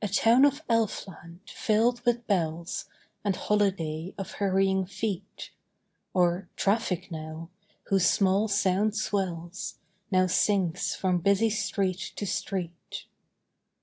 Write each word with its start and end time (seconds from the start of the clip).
A 0.00 0.08
town 0.08 0.46
of 0.46 0.62
Elfland 0.70 1.40
filled 1.50 2.00
with 2.06 2.26
bells 2.26 2.86
And 3.22 3.36
holiday 3.36 4.14
of 4.16 4.30
hurrying 4.40 4.86
feet: 4.86 5.50
Or 6.14 6.48
traffic 6.56 7.10
now, 7.10 7.50
whose 7.88 8.06
small 8.06 8.48
sound 8.48 8.96
swells, 8.96 9.76
Now 10.10 10.28
sinks 10.28 10.94
from 10.94 11.18
busy 11.18 11.50
street 11.50 12.14
to 12.16 12.24
street. 12.26 13.04